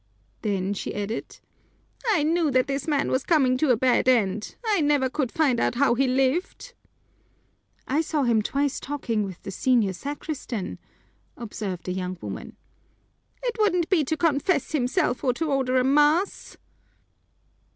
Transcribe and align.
Then 0.41 0.73
she 0.73 0.95
added, 0.95 1.37
"I 2.07 2.23
knew 2.23 2.49
that 2.49 2.65
this 2.65 2.87
man 2.87 3.11
was 3.11 3.21
coming 3.23 3.55
to 3.57 3.69
a 3.69 3.77
bad 3.77 4.09
end; 4.09 4.55
I 4.65 4.81
never 4.81 5.11
could 5.11 5.31
find 5.31 5.59
out 5.59 5.75
how 5.75 5.93
he 5.93 6.07
lived." 6.07 6.73
"I 7.87 8.01
saw 8.01 8.23
him 8.23 8.41
twice 8.41 8.79
talking 8.79 9.21
with 9.21 9.43
the 9.43 9.51
senior 9.51 9.93
sacristan," 9.93 10.79
observed 11.37 11.87
a 11.87 11.91
young 11.93 12.17
woman. 12.19 12.55
"It 13.43 13.57
wouldn't 13.59 13.89
be 13.91 14.03
to 14.05 14.17
confess 14.17 14.71
himself 14.71 15.23
or 15.23 15.33
to 15.33 15.51
order 15.51 15.77
a 15.77 15.83
mass!" 15.83 16.57